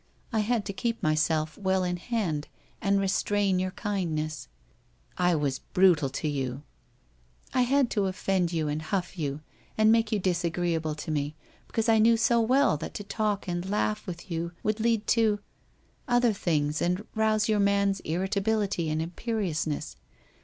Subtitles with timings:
[0.33, 2.47] I had to keep myself well in hand
[2.81, 4.47] and restrain your kindness
[5.19, 6.63] ''I was brutal to you!''
[7.53, 9.41] I had to offend you and huff you,
[9.77, 11.35] and make you dis agreeable to me,
[11.67, 15.37] because I knew so well that to talk and laugh with you would lead to—
[16.17, 19.97] other things and rouse your man's irritability and imperiousness.